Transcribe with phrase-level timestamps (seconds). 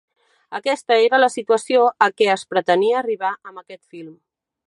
[0.59, 4.13] Aquesta era la situació a què es pretenia arribar amb aquest film.